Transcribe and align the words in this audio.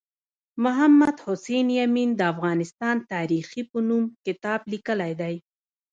محمد 0.63 1.15
حسین 1.25 1.67
یمین 1.81 2.09
د 2.15 2.21
افغانستان 2.33 2.95
تاریخي 3.13 3.61
په 3.71 3.77
نوم 3.87 4.03
کتاب 4.25 4.59
لیکلی 4.71 5.13
دی 5.21 5.35